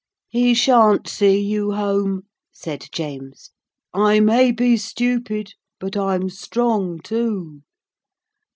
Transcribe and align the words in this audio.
'He 0.29 0.55
sha'n't 0.55 1.07
see 1.07 1.39
you 1.39 1.73
home,' 1.73 2.23
said 2.51 2.87
James. 2.91 3.51
'I 3.93 4.21
may 4.21 4.51
be 4.51 4.75
stupid 4.75 5.53
but 5.79 5.95
I'm 5.95 6.27
strong 6.27 6.99
too.' 7.03 7.61